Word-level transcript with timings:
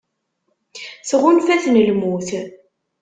Tɣunfa-ten 1.09 1.75
lmut. 1.87 2.29